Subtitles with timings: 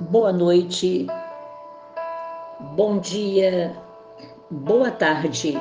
[0.00, 1.06] boa noite,
[2.58, 3.76] bom dia,
[4.50, 5.60] boa tarde.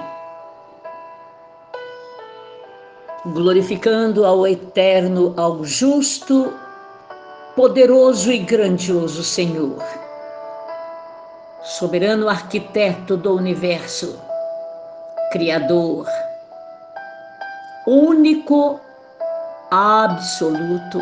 [3.26, 6.54] Glorificando ao eterno, ao justo,
[7.54, 9.84] poderoso e grandioso Senhor,
[11.62, 14.18] soberano arquiteto do universo,
[15.34, 16.08] Criador,
[17.86, 18.80] único,
[19.70, 21.00] absoluto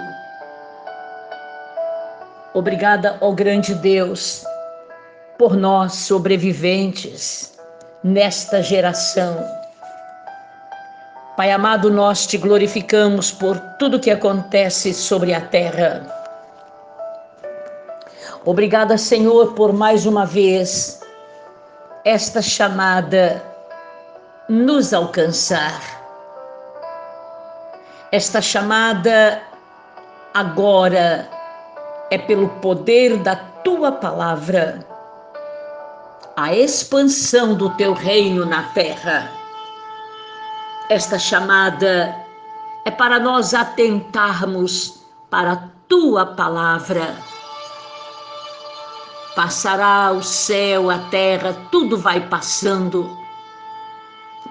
[2.58, 4.44] Obrigada, ó grande Deus,
[5.38, 7.54] por nós sobreviventes
[8.04, 9.48] nesta geração.
[11.36, 16.02] Pai amado, nós te glorificamos por tudo que acontece sobre a terra.
[18.44, 21.00] Obrigada, Senhor, por mais uma vez
[22.04, 23.40] esta chamada
[24.50, 25.80] nos alcançar.
[28.12, 29.44] Esta chamada
[30.34, 31.37] agora
[32.10, 34.86] é pelo poder da tua palavra
[36.38, 39.32] a expansão do teu reino na terra.
[40.90, 42.16] Esta chamada
[42.86, 47.16] é para nós atentarmos para a tua palavra.
[49.36, 53.18] Passará o céu, a terra, tudo vai passando,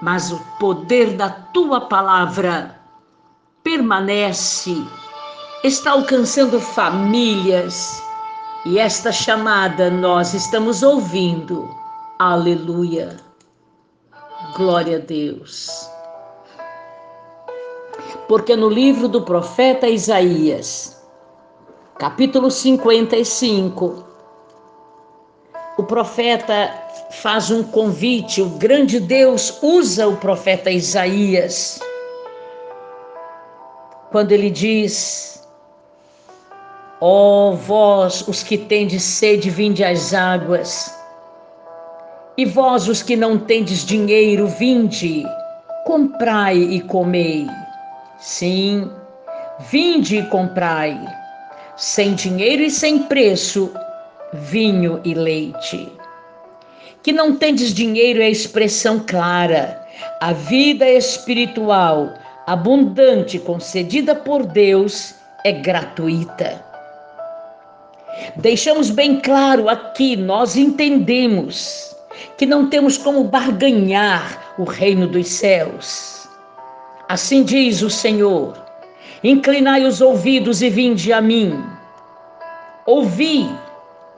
[0.01, 2.79] mas o poder da tua palavra
[3.63, 4.85] permanece
[5.63, 8.01] está alcançando famílias
[8.65, 11.69] e esta chamada nós estamos ouvindo.
[12.19, 13.17] Aleluia.
[14.55, 15.89] Glória a Deus.
[18.27, 21.01] Porque no livro do profeta Isaías,
[21.97, 24.05] capítulo 55,
[25.77, 26.73] o profeta
[27.21, 31.79] faz um convite, o grande Deus usa o profeta Isaías,
[34.11, 35.46] quando ele diz:
[36.99, 40.91] Ó oh, vós, os que tendes sede, vinde às águas.
[42.35, 45.23] E vós, os que não tendes dinheiro, vinde,
[45.85, 47.47] comprai e comei.
[48.17, 48.89] Sim,
[49.69, 50.99] vinde e comprai,
[51.75, 53.71] sem dinheiro e sem preço,
[54.33, 55.91] vinho e leite.
[57.03, 59.85] Que não tendes dinheiro é a expressão clara.
[60.19, 62.11] A vida espiritual,
[62.45, 66.66] abundante, concedida por Deus, é gratuita.
[68.37, 71.95] Deixamos bem claro aqui, nós entendemos
[72.37, 76.27] que não temos como barganhar o reino dos céus.
[77.09, 78.53] Assim diz o Senhor:
[79.23, 81.63] Inclinai os ouvidos e vinde a mim.
[82.85, 83.49] Ouvi,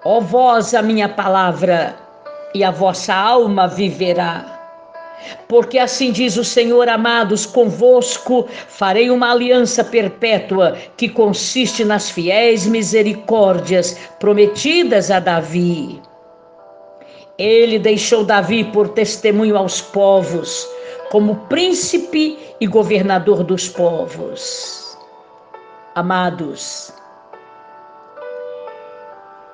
[0.04, 1.96] ó vós, a minha palavra,
[2.54, 4.59] e a vossa alma viverá.
[5.48, 12.66] Porque assim diz o Senhor, amados, convosco farei uma aliança perpétua que consiste nas fiéis
[12.66, 16.02] misericórdias prometidas a Davi.
[17.38, 20.68] Ele deixou Davi por testemunho aos povos,
[21.10, 24.98] como príncipe e governador dos povos.
[25.96, 26.94] Amados,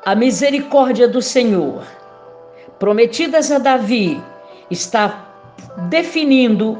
[0.05, 1.83] a misericórdia do Senhor,
[2.77, 4.21] prometidas a Davi,
[4.69, 5.24] está
[5.89, 6.77] definindo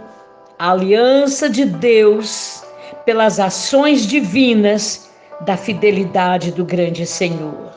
[0.57, 2.63] a aliança de Deus
[3.05, 5.09] pelas ações divinas
[5.41, 7.73] da fidelidade do grande Senhor.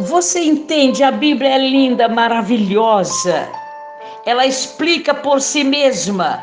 [0.00, 1.04] Você entende?
[1.04, 3.48] A Bíblia é linda, maravilhosa.
[4.24, 6.42] Ela explica por si mesma.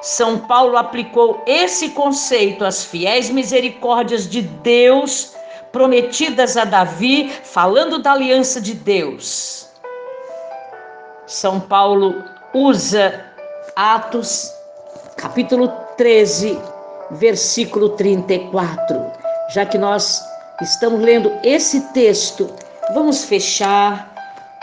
[0.00, 5.34] São Paulo aplicou esse conceito às fiéis misericórdias de Deus
[5.72, 9.67] prometidas a Davi, falando da aliança de Deus.
[11.28, 12.24] São Paulo
[12.54, 13.22] usa
[13.76, 14.50] Atos,
[15.14, 15.68] capítulo
[15.98, 16.58] 13,
[17.10, 19.12] versículo 34.
[19.50, 20.24] Já que nós
[20.62, 22.50] estamos lendo esse texto,
[22.94, 24.10] vamos fechar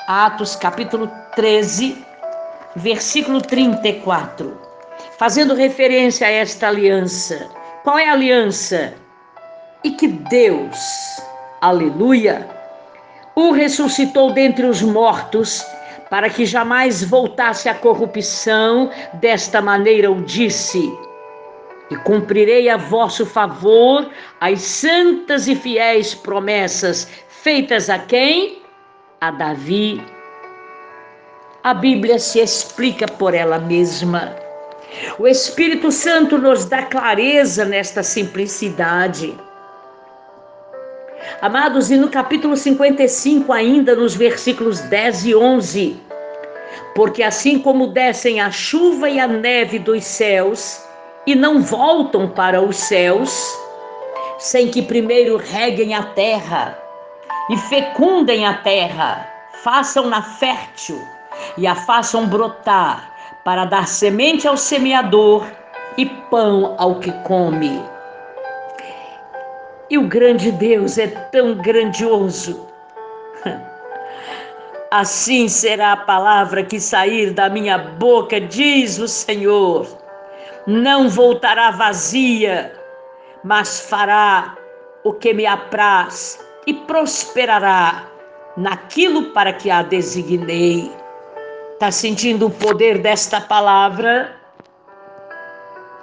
[0.08, 2.04] Atos, capítulo 13,
[2.76, 4.60] versículo 34,
[5.20, 7.48] fazendo referência a esta aliança.
[7.84, 8.96] Qual é a aliança?
[9.84, 10.80] E que Deus,
[11.62, 12.50] aleluia,
[13.36, 15.64] o ressuscitou dentre os mortos
[16.10, 20.92] para que jamais voltasse a corrupção, desta maneira o disse:
[21.90, 24.10] E cumprirei a vosso favor
[24.40, 28.62] as santas e fiéis promessas feitas a quem?
[29.22, 30.04] A Davi.
[31.64, 34.36] A Bíblia se explica por ela mesma.
[35.20, 39.36] O Espírito Santo nos dá clareza nesta simplicidade.
[41.46, 46.02] Amados, e no capítulo 55, ainda nos versículos 10 e 11,
[46.96, 50.84] porque assim como descem a chuva e a neve dos céus
[51.24, 53.56] e não voltam para os céus,
[54.40, 56.80] sem que primeiro reguem a terra
[57.52, 59.30] e fecundem a terra,
[59.64, 61.00] façam-na fértil
[61.60, 63.12] e a façam brotar
[63.44, 65.46] para dar semente ao semeador
[65.96, 67.95] e pão ao que come.
[69.90, 72.68] E o grande Deus é tão grandioso.
[74.90, 79.88] Assim será a palavra que sair da minha boca, diz o Senhor.
[80.66, 82.74] Não voltará vazia,
[83.44, 84.58] mas fará
[85.04, 88.08] o que me apraz e prosperará
[88.58, 90.92] naquilo para que a designei.
[91.74, 94.36] Está sentindo o poder desta palavra?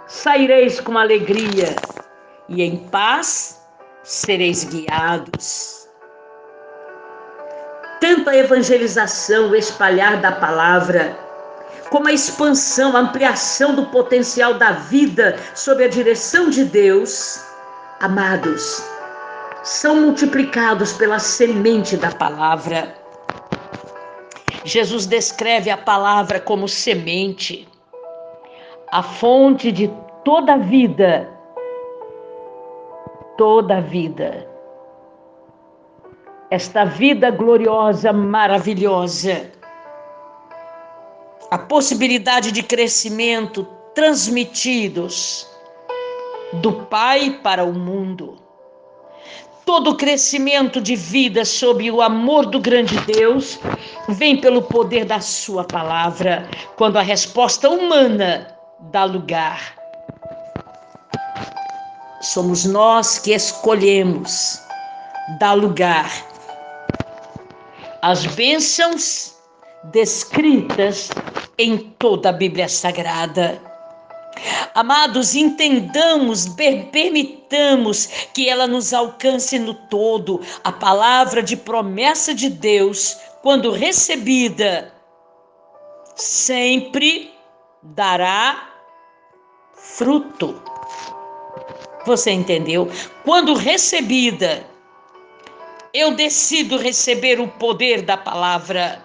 [0.06, 1.74] Saireis com alegria
[2.48, 3.61] e em paz
[4.02, 5.88] sereis guiados.
[8.00, 11.16] Tanto a evangelização, o espalhar da palavra,
[11.90, 17.40] como a expansão, a ampliação do potencial da vida sob a direção de Deus,
[18.00, 18.82] amados,
[19.62, 22.96] são multiplicados pela semente da palavra.
[24.64, 27.68] Jesus descreve a palavra como semente,
[28.90, 29.92] a fonte de
[30.24, 31.28] toda a vida.
[33.42, 34.46] Toda a vida.
[36.48, 39.50] Esta vida gloriosa, maravilhosa.
[41.50, 43.66] A possibilidade de crescimento
[43.96, 45.44] transmitidos
[46.52, 48.38] do Pai para o mundo
[49.64, 53.58] Todo crescimento de vida sob o amor do grande Deus
[54.08, 58.46] vem pelo poder da Sua palavra, quando a resposta humana
[58.92, 59.81] dá lugar.
[62.22, 64.62] Somos nós que escolhemos
[65.40, 66.08] dar lugar
[68.00, 69.34] às bênçãos
[69.84, 71.10] descritas
[71.58, 73.60] em toda a Bíblia Sagrada.
[74.72, 76.46] Amados, entendamos,
[76.92, 80.40] permitamos que ela nos alcance no todo.
[80.62, 84.94] A palavra de promessa de Deus, quando recebida,
[86.14, 87.34] sempre
[87.82, 88.70] dará
[89.74, 90.71] fruto.
[92.04, 92.90] Você entendeu?
[93.24, 94.66] Quando recebida,
[95.94, 99.02] eu decido receber o poder da palavra.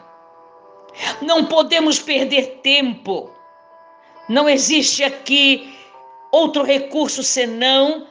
[1.21, 3.29] Não podemos perder tempo.
[4.27, 5.73] Não existe aqui
[6.31, 8.07] outro recurso senão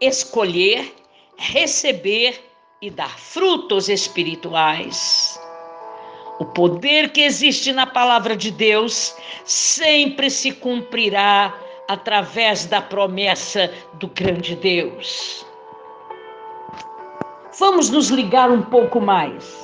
[0.00, 0.94] escolher,
[1.36, 2.40] receber
[2.80, 5.38] e dar frutos espirituais.
[6.38, 9.14] O poder que existe na palavra de Deus
[9.44, 11.54] sempre se cumprirá
[11.92, 15.44] através da promessa do grande Deus.
[17.58, 19.62] Vamos nos ligar um pouco mais.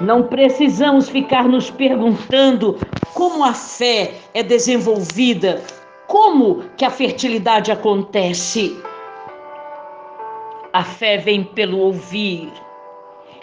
[0.00, 2.78] Não precisamos ficar nos perguntando
[3.12, 5.62] como a fé é desenvolvida,
[6.06, 8.74] como que a fertilidade acontece.
[10.72, 12.50] A fé vem pelo ouvir,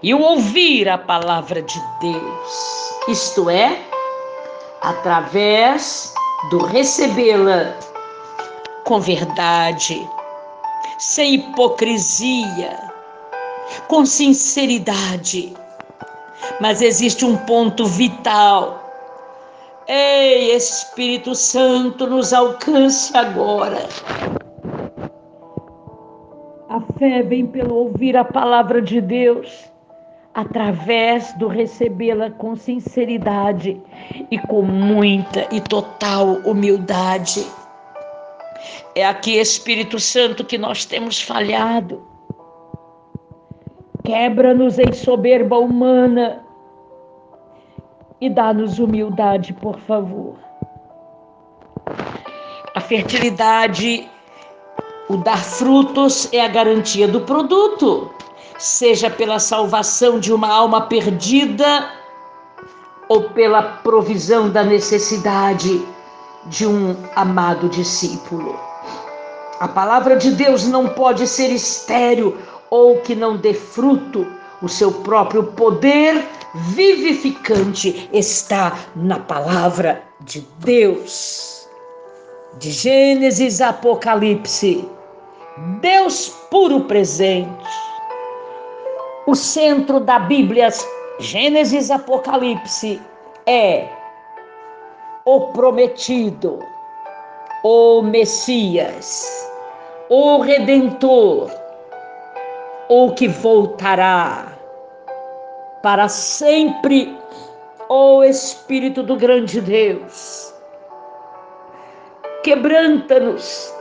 [0.01, 3.79] e o ouvir a palavra de Deus, isto é,
[4.81, 6.13] através
[6.49, 7.75] do recebê-la
[8.85, 10.07] com verdade,
[10.97, 12.79] sem hipocrisia,
[13.87, 15.53] com sinceridade
[16.59, 18.81] mas existe um ponto vital.
[19.87, 23.87] Ei, Espírito Santo, nos alcance agora.
[26.69, 29.69] A fé vem pelo ouvir a palavra de Deus,
[30.33, 33.79] através do recebê-la com sinceridade
[34.31, 37.45] e com muita e total humildade.
[38.93, 42.05] É aqui, Espírito Santo, que nós temos falhado.
[44.03, 46.43] Quebra-nos em soberba humana
[48.21, 50.35] e dá-nos humildade, por favor.
[52.73, 54.09] A fertilidade,
[55.09, 58.11] o dar frutos é a garantia do produto,
[58.57, 61.89] seja pela salvação de uma alma perdida
[63.09, 65.85] ou pela provisão da necessidade
[66.47, 68.59] de um amado discípulo.
[69.59, 72.37] A palavra de Deus não pode ser estéril
[72.69, 74.25] ou que não dê fruto.
[74.61, 76.25] O seu próprio poder
[76.55, 81.67] vivificante está na palavra de Deus.
[82.57, 84.87] De Gênesis a Apocalipse,
[85.81, 87.69] Deus puro presente.
[89.27, 90.69] O centro da Bíblia,
[91.19, 93.01] Gênesis Apocalipse,
[93.45, 93.89] é
[95.25, 96.59] o prometido,
[97.63, 99.25] o Messias,
[100.09, 101.51] o Redentor
[102.89, 104.53] ou que voltará
[105.81, 107.17] para sempre,
[107.89, 110.53] ó Espírito do grande Deus.
[112.43, 113.73] Quebranta-nos,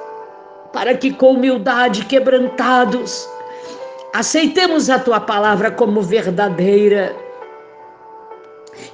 [0.72, 3.28] para que com humildade, quebrantados,
[4.14, 7.23] aceitemos a tua palavra como verdadeira.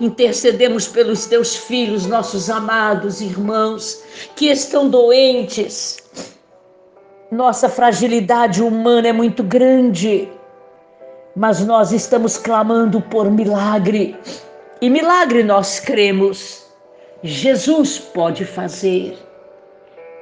[0.01, 4.03] Intercedemos pelos teus filhos, nossos amados irmãos,
[4.37, 5.99] que estão doentes.
[7.31, 10.29] Nossa fragilidade humana é muito grande,
[11.37, 14.17] mas nós estamos clamando por milagre.
[14.81, 16.67] E milagre nós cremos.
[17.23, 19.17] Jesus pode fazer.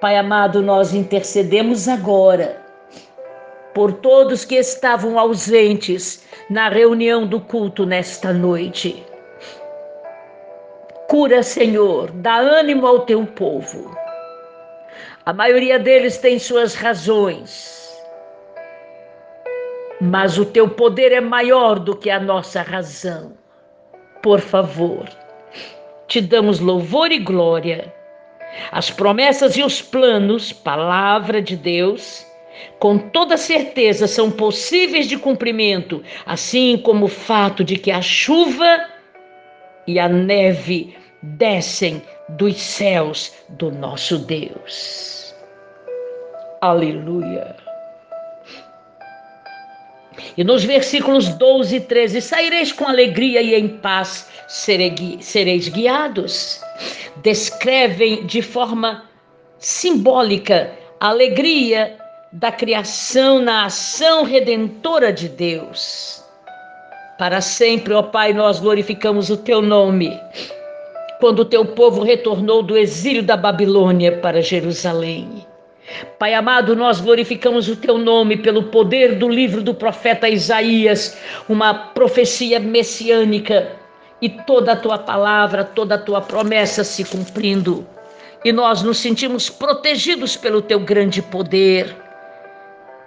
[0.00, 2.68] Pai amado, nós intercedemos agora
[3.74, 9.07] por todos que estavam ausentes na reunião do culto nesta noite.
[11.08, 13.96] Cura, Senhor, dá ânimo ao teu povo.
[15.24, 17.98] A maioria deles tem suas razões,
[20.00, 23.32] mas o teu poder é maior do que a nossa razão.
[24.22, 25.08] Por favor,
[26.06, 27.92] te damos louvor e glória
[28.72, 32.26] as promessas e os planos, palavra de Deus,
[32.78, 38.86] com toda certeza são possíveis de cumprimento, assim como o fato de que a chuva
[39.86, 45.34] e a neve descem dos céus do nosso Deus.
[46.60, 47.56] Aleluia.
[50.36, 56.60] E nos versículos 12 e 13: Saireis com alegria e em paz sereis guiados
[57.22, 59.04] descrevem de forma
[59.58, 61.96] simbólica a alegria
[62.32, 66.24] da criação na ação redentora de Deus.
[67.18, 70.18] Para sempre, ó Pai, nós glorificamos o teu nome.
[71.20, 75.44] Quando o teu povo retornou do exílio da Babilônia para Jerusalém.
[76.18, 81.74] Pai amado, nós glorificamos o teu nome pelo poder do livro do profeta Isaías, uma
[81.74, 83.72] profecia messiânica
[84.20, 87.86] e toda a tua palavra, toda a tua promessa se cumprindo.
[88.44, 91.96] E nós nos sentimos protegidos pelo teu grande poder.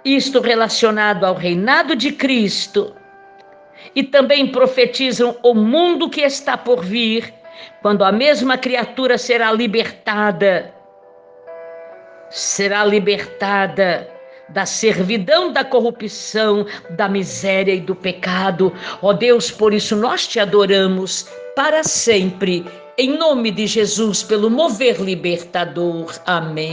[0.04, 2.94] Isto relacionado ao reinado de Cristo.
[3.94, 7.32] E também profetizam o mundo que está por vir,
[7.80, 10.72] quando a mesma criatura será libertada.
[12.30, 14.08] Será libertada
[14.48, 18.72] da servidão, da corrupção, da miséria e do pecado.
[19.00, 22.64] Ó oh Deus, por isso nós te adoramos para sempre.
[22.98, 26.14] Em nome de Jesus, pelo mover libertador.
[26.26, 26.70] Amém.